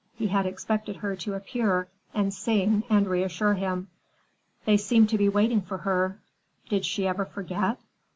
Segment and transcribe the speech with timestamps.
[0.15, 3.87] He had expected her to appear and sing and reassure him.
[4.65, 6.17] They seemed to be waiting for her.
[6.69, 7.79] Did she ever forget?